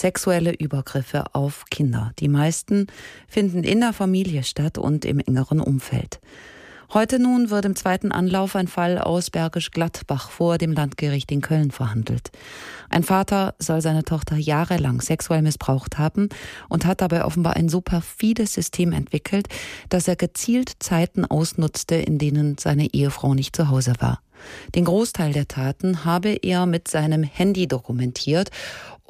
sexuelle 0.00 0.52
Übergriffe 0.54 1.24
auf 1.34 1.64
Kinder. 1.70 2.12
Die 2.18 2.28
meisten 2.28 2.86
finden 3.28 3.64
in 3.64 3.80
der 3.80 3.92
Familie 3.92 4.42
statt 4.42 4.78
und 4.78 5.04
im 5.04 5.20
engeren 5.20 5.60
Umfeld. 5.60 6.20
Heute 6.92 7.20
nun 7.20 7.50
wird 7.50 7.66
im 7.66 7.76
zweiten 7.76 8.10
Anlauf 8.10 8.56
ein 8.56 8.66
Fall 8.66 8.98
aus 8.98 9.30
Bergisch 9.30 9.70
Gladbach 9.70 10.28
vor 10.28 10.58
dem 10.58 10.72
Landgericht 10.72 11.30
in 11.30 11.40
Köln 11.40 11.70
verhandelt. 11.70 12.32
Ein 12.88 13.04
Vater 13.04 13.54
soll 13.60 13.80
seine 13.80 14.02
Tochter 14.02 14.34
jahrelang 14.34 15.00
sexuell 15.00 15.42
missbraucht 15.42 15.98
haben 15.98 16.30
und 16.68 16.86
hat 16.86 17.00
dabei 17.00 17.24
offenbar 17.24 17.54
ein 17.54 17.68
so 17.68 17.80
perfides 17.80 18.54
System 18.54 18.92
entwickelt, 18.92 19.46
dass 19.88 20.08
er 20.08 20.16
gezielt 20.16 20.72
Zeiten 20.80 21.24
ausnutzte, 21.24 21.94
in 21.94 22.18
denen 22.18 22.58
seine 22.58 22.92
Ehefrau 22.92 23.34
nicht 23.34 23.54
zu 23.54 23.68
Hause 23.68 23.92
war. 24.00 24.20
Den 24.74 24.84
Großteil 24.86 25.32
der 25.32 25.46
Taten 25.46 26.04
habe 26.04 26.30
er 26.30 26.66
mit 26.66 26.88
seinem 26.88 27.22
Handy 27.22 27.68
dokumentiert 27.68 28.50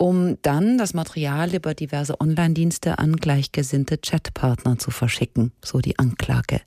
um 0.00 0.38
dann 0.40 0.78
das 0.78 0.94
Material 0.94 1.54
über 1.54 1.74
diverse 1.74 2.18
Online-Dienste 2.18 2.98
an 2.98 3.16
gleichgesinnte 3.16 3.98
Chatpartner 3.98 4.78
zu 4.78 4.90
verschicken, 4.90 5.52
so 5.62 5.80
die 5.80 5.98
Anklage. 5.98 6.62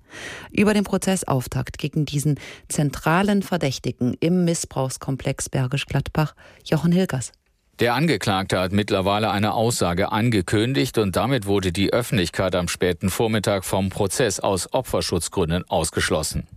Über 0.51 0.75
den 0.75 0.83
Prozessauftakt 0.83 1.79
gegen 1.79 2.05
diesen 2.05 2.39
zentralen 2.69 3.41
Verdächtigen 3.41 4.15
im 4.19 4.45
Missbrauchskomplex 4.45 5.49
Bergisch 5.49 5.87
Gladbach, 5.87 6.35
Jochen 6.63 6.91
Hilgers. 6.91 7.31
Der 7.79 7.95
Angeklagte 7.95 8.59
hat 8.59 8.71
mittlerweile 8.71 9.31
eine 9.31 9.55
Aussage 9.55 10.11
angekündigt 10.11 10.99
und 10.99 11.15
damit 11.15 11.47
wurde 11.47 11.71
die 11.71 11.91
Öffentlichkeit 11.91 12.53
am 12.53 12.67
späten 12.67 13.09
Vormittag 13.09 13.65
vom 13.65 13.89
Prozess 13.89 14.39
aus 14.41 14.71
Opferschutzgründen 14.71 15.67
ausgeschlossen. 15.67 16.47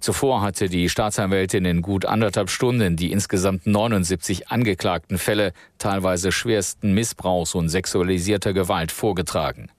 Zuvor 0.00 0.42
hatte 0.42 0.68
die 0.68 0.88
Staatsanwältin 0.88 1.64
in 1.64 1.82
gut 1.82 2.04
anderthalb 2.04 2.50
Stunden 2.50 2.96
die 2.96 3.12
insgesamt 3.12 3.66
79 3.66 4.48
angeklagten 4.48 5.18
Fälle 5.18 5.52
teilweise 5.78 6.32
schwersten 6.32 6.92
Missbrauchs 6.92 7.54
und 7.54 7.68
sexualisierter 7.68 8.52
Gewalt 8.52 8.92
vorgetragen. 8.92 9.70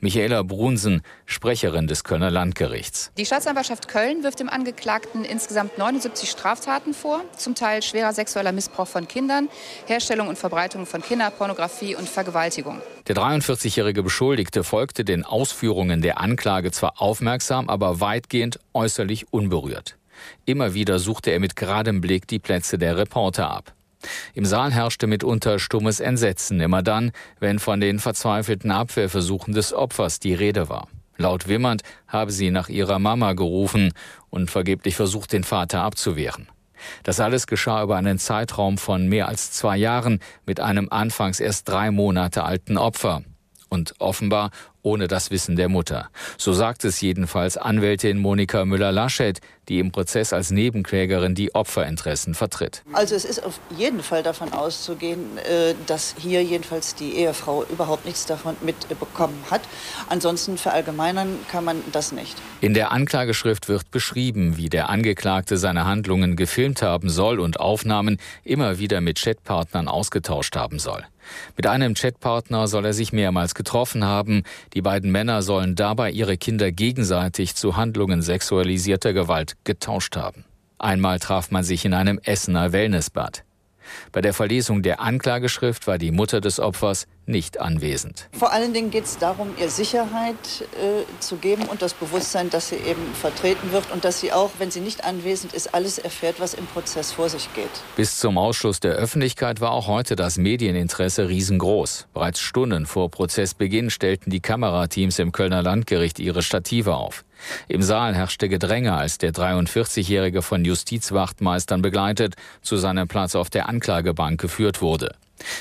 Michaela 0.00 0.42
Brunsen, 0.42 1.02
Sprecherin 1.26 1.86
des 1.86 2.04
Kölner 2.04 2.30
Landgerichts. 2.30 3.10
Die 3.16 3.26
Staatsanwaltschaft 3.26 3.88
Köln 3.88 4.22
wirft 4.22 4.40
dem 4.40 4.48
Angeklagten 4.48 5.24
insgesamt 5.24 5.78
79 5.78 6.30
Straftaten 6.30 6.94
vor, 6.94 7.22
zum 7.36 7.54
Teil 7.54 7.82
schwerer 7.82 8.12
sexueller 8.12 8.52
Missbrauch 8.52 8.88
von 8.88 9.08
Kindern, 9.08 9.48
Herstellung 9.86 10.28
und 10.28 10.38
Verbreitung 10.38 10.86
von 10.86 11.02
Kinderpornografie 11.02 11.96
und 11.96 12.08
Vergewaltigung. 12.08 12.80
Der 13.06 13.16
43-jährige 13.16 14.02
Beschuldigte 14.02 14.64
folgte 14.64 15.04
den 15.04 15.24
Ausführungen 15.24 16.02
der 16.02 16.20
Anklage 16.20 16.70
zwar 16.70 17.00
aufmerksam, 17.00 17.68
aber 17.68 18.00
weitgehend 18.00 18.58
äußerlich 18.72 19.32
unberührt. 19.32 19.96
Immer 20.44 20.74
wieder 20.74 20.98
suchte 20.98 21.30
er 21.30 21.40
mit 21.40 21.56
geradem 21.56 22.00
Blick 22.00 22.26
die 22.28 22.38
Plätze 22.38 22.78
der 22.78 22.96
Reporter 22.96 23.50
ab. 23.50 23.74
Im 24.34 24.44
Saal 24.44 24.72
herrschte 24.72 25.06
mitunter 25.06 25.58
stummes 25.58 26.00
Entsetzen, 26.00 26.60
immer 26.60 26.82
dann, 26.82 27.12
wenn 27.40 27.58
von 27.58 27.80
den 27.80 27.98
verzweifelten 27.98 28.70
Abwehrversuchen 28.70 29.54
des 29.54 29.72
Opfers 29.72 30.20
die 30.20 30.34
Rede 30.34 30.68
war. 30.68 30.88
Laut 31.16 31.48
wimmernd 31.48 31.82
habe 32.08 32.32
sie 32.32 32.50
nach 32.50 32.68
ihrer 32.68 32.98
Mama 32.98 33.34
gerufen 33.34 33.92
und 34.30 34.50
vergeblich 34.50 34.96
versucht, 34.96 35.32
den 35.32 35.44
Vater 35.44 35.82
abzuwehren. 35.82 36.48
Das 37.02 37.20
alles 37.20 37.46
geschah 37.46 37.82
über 37.82 37.96
einen 37.96 38.18
Zeitraum 38.18 38.78
von 38.78 39.08
mehr 39.08 39.28
als 39.28 39.52
zwei 39.52 39.76
Jahren 39.76 40.20
mit 40.44 40.60
einem 40.60 40.88
anfangs 40.90 41.40
erst 41.40 41.68
drei 41.68 41.90
Monate 41.90 42.44
alten 42.44 42.76
Opfer 42.76 43.22
und 43.68 43.94
offenbar 43.98 44.50
ohne 44.84 45.08
das 45.08 45.30
Wissen 45.30 45.56
der 45.56 45.68
Mutter. 45.68 46.10
So 46.38 46.52
sagt 46.52 46.84
es 46.84 47.00
jedenfalls 47.00 47.56
Anwältin 47.56 48.18
Monika 48.18 48.64
Müller-Laschet, 48.64 49.40
die 49.68 49.78
im 49.78 49.92
Prozess 49.92 50.32
als 50.32 50.50
Nebenklägerin 50.50 51.34
die 51.34 51.54
Opferinteressen 51.54 52.34
vertritt. 52.34 52.82
Also 52.92 53.14
es 53.14 53.24
ist 53.24 53.42
auf 53.42 53.58
jeden 53.76 54.02
Fall 54.02 54.22
davon 54.22 54.52
auszugehen, 54.52 55.38
äh, 55.38 55.74
dass 55.86 56.14
hier 56.18 56.44
jedenfalls 56.44 56.94
die 56.94 57.16
Ehefrau 57.16 57.64
überhaupt 57.64 58.04
nichts 58.04 58.26
davon 58.26 58.56
mitbekommen 58.60 59.42
hat. 59.50 59.62
Ansonsten 60.08 60.58
verallgemeinern 60.58 61.38
kann 61.50 61.64
man 61.64 61.82
das 61.92 62.12
nicht. 62.12 62.36
In 62.60 62.74
der 62.74 62.92
Anklageschrift 62.92 63.68
wird 63.68 63.90
beschrieben, 63.90 64.56
wie 64.56 64.68
der 64.68 64.90
Angeklagte 64.90 65.56
seine 65.56 65.86
Handlungen 65.86 66.36
gefilmt 66.36 66.82
haben 66.82 67.08
soll 67.08 67.40
und 67.40 67.58
Aufnahmen 67.58 68.18
immer 68.44 68.78
wieder 68.78 69.00
mit 69.00 69.18
Chatpartnern 69.18 69.88
ausgetauscht 69.88 70.56
haben 70.56 70.78
soll. 70.78 71.04
Mit 71.56 71.66
einem 71.66 71.94
Chatpartner 71.94 72.66
soll 72.66 72.84
er 72.84 72.92
sich 72.92 73.12
mehrmals 73.12 73.54
getroffen 73.54 74.04
haben. 74.04 74.42
Die 74.74 74.82
beiden 74.82 75.10
Männer 75.10 75.42
sollen 75.42 75.74
dabei 75.74 76.10
ihre 76.10 76.36
Kinder 76.36 76.72
gegenseitig 76.72 77.54
zu 77.54 77.76
Handlungen 77.76 78.22
sexualisierter 78.22 79.12
Gewalt 79.12 79.56
getauscht 79.64 80.16
haben. 80.16 80.44
Einmal 80.78 81.18
traf 81.18 81.50
man 81.50 81.64
sich 81.64 81.84
in 81.84 81.94
einem 81.94 82.20
Essener 82.22 82.72
Wellnessbad. 82.72 83.44
Bei 84.12 84.20
der 84.20 84.34
Verlesung 84.34 84.82
der 84.82 85.00
Anklageschrift 85.00 85.86
war 85.86 85.98
die 85.98 86.10
Mutter 86.10 86.40
des 86.40 86.60
Opfers 86.60 87.06
nicht 87.26 87.58
anwesend. 87.60 88.28
Vor 88.32 88.52
allen 88.52 88.74
Dingen 88.74 88.90
geht 88.90 89.04
es 89.04 89.18
darum, 89.18 89.50
ihr 89.58 89.70
Sicherheit 89.70 90.34
äh, 90.72 91.04
zu 91.20 91.36
geben 91.36 91.64
und 91.64 91.80
das 91.80 91.94
Bewusstsein, 91.94 92.50
dass 92.50 92.68
sie 92.68 92.76
eben 92.76 93.14
vertreten 93.14 93.72
wird 93.72 93.90
und 93.92 94.04
dass 94.04 94.20
sie 94.20 94.32
auch, 94.32 94.50
wenn 94.58 94.70
sie 94.70 94.80
nicht 94.80 95.04
anwesend 95.04 95.54
ist, 95.54 95.74
alles 95.74 95.98
erfährt, 95.98 96.38
was 96.38 96.54
im 96.54 96.66
Prozess 96.66 97.12
vor 97.12 97.28
sich 97.28 97.52
geht. 97.54 97.70
Bis 97.96 98.18
zum 98.18 98.36
Ausschluss 98.36 98.80
der 98.80 98.92
Öffentlichkeit 98.92 99.60
war 99.60 99.72
auch 99.72 99.86
heute 99.86 100.16
das 100.16 100.36
Medieninteresse 100.36 101.28
riesengroß. 101.28 102.08
Bereits 102.12 102.40
Stunden 102.40 102.86
vor 102.86 103.10
Prozessbeginn 103.10 103.90
stellten 103.90 104.30
die 104.30 104.40
Kamerateams 104.40 105.18
im 105.18 105.32
Kölner 105.32 105.62
Landgericht 105.62 106.18
ihre 106.18 106.42
Stative 106.42 106.94
auf. 106.94 107.24
Im 107.68 107.82
Saal 107.82 108.14
herrschte 108.14 108.48
Gedränge, 108.48 108.94
als 108.94 109.18
der 109.18 109.32
43-Jährige 109.32 110.42
von 110.42 110.64
Justizwachtmeistern 110.64 111.82
begleitet 111.82 112.34
zu 112.62 112.76
seinem 112.76 113.08
Platz 113.08 113.34
auf 113.34 113.50
der 113.50 113.68
Anklagebank 113.68 114.40
geführt 114.40 114.82
wurde. 114.82 115.14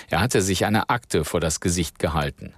Er 0.09 0.21
hatte 0.21 0.41
sich 0.41 0.65
eine 0.65 0.89
Akte 0.89 1.25
vor 1.25 1.39
das 1.39 1.59
Gesicht 1.59 1.99
gehalten. 1.99 2.53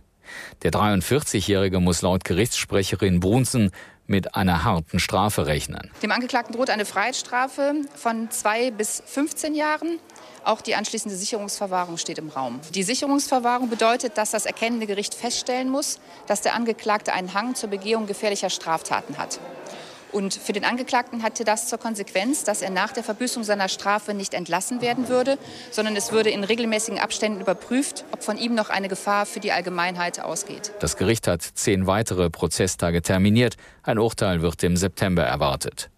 Der 0.64 0.72
43-Jährige 0.72 1.80
muss 1.80 2.02
laut 2.02 2.24
Gerichtssprecherin 2.24 3.20
Brunzen 3.20 3.72
mit 4.08 4.36
einer 4.36 4.64
harten 4.64 5.00
Strafe 5.00 5.48
rechnen. 5.48 5.92
Dem 6.04 6.12
Angeklagten 6.12 6.56
droht 6.56 6.70
eine 6.70 6.86
Freiheitsstrafe 6.86 7.74
von 7.96 8.30
zwei 8.32 8.72
bis 8.72 9.02
15 9.06 9.56
Jahren. 9.56 10.00
Auch 10.46 10.62
die 10.62 10.76
anschließende 10.76 11.18
Sicherungsverwahrung 11.18 11.98
steht 11.98 12.20
im 12.20 12.30
Raum. 12.30 12.62
Die 12.74 12.84
Sicherungsverwahrung 12.84 13.68
bedeutet, 13.68 14.18
dass 14.18 14.30
das 14.30 14.46
erkennende 14.46 14.86
Gericht 14.86 15.16
feststellen 15.16 15.70
muss, 15.70 16.00
dass 16.28 16.42
der 16.42 16.54
Angeklagte 16.54 17.14
einen 17.14 17.34
Hang 17.34 17.56
zur 17.56 17.70
Begehung 17.72 18.06
gefährlicher 18.06 18.52
Straftaten 18.52 19.18
hat. 19.18 19.40
Und 20.12 20.34
für 20.34 20.54
den 20.54 20.64
Angeklagten 20.64 21.24
hatte 21.24 21.44
das 21.44 21.68
zur 21.68 21.78
Konsequenz, 21.78 22.44
dass 22.44 22.62
er 22.62 22.70
nach 22.70 22.94
der 22.94 23.04
Verbüßung 23.04 23.44
seiner 23.44 23.68
Strafe 23.68 24.14
nicht 24.14 24.34
entlassen 24.34 24.80
werden 24.80 25.10
würde, 25.10 25.38
sondern 25.72 25.96
es 25.96 26.12
würde 26.14 26.30
in 26.30 26.44
regelmäßigen 26.44 27.00
Abständen 27.00 27.42
überprüft, 27.42 28.06
ob 28.12 28.24
von 28.24 28.38
ihm 28.38 28.56
noch 28.56 28.70
eine 28.70 28.88
Gefahr 28.88 29.26
für 29.26 29.42
die 29.42 29.52
Allgemeinheit 29.52 30.22
ausgeht. 30.22 30.72
Das 30.80 30.96
Gericht 30.96 31.28
hat 31.28 31.42
zehn 31.42 31.86
weitere 31.88 32.30
Prozesstage 32.30 33.02
terminiert. 33.02 33.58
Ein 33.84 33.98
Urteil 34.00 34.42
wird 34.42 34.64
im 34.64 34.78
September 34.78 35.24
erwartet. 35.24 35.90